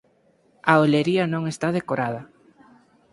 A 0.71 0.73
olería 0.85 1.23
non 1.33 1.43
está 1.53 1.67
decorada. 1.77 2.21